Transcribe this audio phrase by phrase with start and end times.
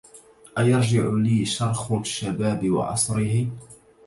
[0.57, 3.47] أيرجع لي شرخ الشباب وعصره